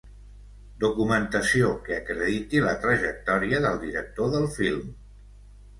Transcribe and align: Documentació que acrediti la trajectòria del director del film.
Documentació 0.83 1.69
que 1.89 1.97
acrediti 1.99 2.65
la 2.69 2.75
trajectòria 2.87 3.61
del 3.69 3.79
director 3.87 4.37
del 4.39 4.51
film. 4.59 4.91